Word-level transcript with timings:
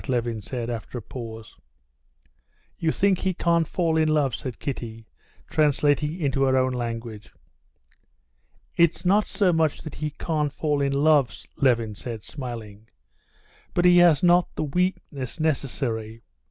Levin 0.09 0.41
said, 0.41 0.67
after 0.67 0.97
a 0.97 1.01
pause. 1.03 1.57
"You 2.79 2.91
think 2.91 3.19
he 3.19 3.35
can't 3.35 3.67
fall 3.67 3.97
in 3.97 4.09
love," 4.09 4.33
said 4.33 4.57
Kitty, 4.57 5.05
translating 5.47 6.19
into 6.19 6.41
her 6.45 6.57
own 6.57 6.73
language. 6.73 7.31
"It's 8.75 9.05
not 9.05 9.27
so 9.27 9.53
much 9.53 9.83
that 9.83 9.93
he 9.93 10.09
can't 10.09 10.51
fall 10.51 10.81
in 10.81 10.91
love," 10.91 11.43
Levin 11.55 11.93
said, 11.93 12.23
smiling, 12.23 12.87
"but 13.75 13.85
he 13.85 13.99
has 13.99 14.23
not 14.23 14.47
the 14.55 14.63
weakness 14.63 15.39
necessary.... 15.39 16.23